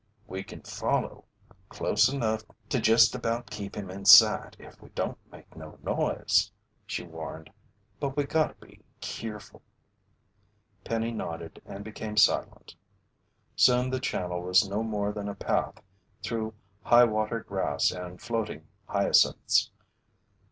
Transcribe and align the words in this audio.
"We 0.25 0.41
kin 0.43 0.63
follow 0.63 1.25
close 1.69 2.09
enough 2.09 2.41
to 2.69 2.79
jest 2.81 3.13
about 3.13 3.51
keep 3.51 3.75
him 3.75 3.91
in 3.91 4.05
sight 4.05 4.55
if 4.57 4.81
we 4.81 4.89
don't 4.89 5.19
make 5.31 5.55
no 5.55 5.77
noise," 5.83 6.51
she 6.87 7.03
warned. 7.03 7.51
"But 7.99 8.17
we 8.17 8.23
gotta 8.23 8.55
be 8.55 8.81
keerful." 8.99 9.61
Penny 10.83 11.11
nodded 11.11 11.61
and 11.67 11.83
became 11.85 12.17
silent. 12.17 12.75
Soon 13.55 13.91
the 13.91 13.99
channel 13.99 14.41
was 14.41 14.67
no 14.67 14.81
more 14.81 15.11
than 15.13 15.29
a 15.29 15.35
path 15.35 15.79
through 16.23 16.55
high 16.81 17.05
water 17.05 17.41
grass 17.41 17.91
and 17.91 18.19
floating 18.19 18.65
hyacinths. 18.87 19.69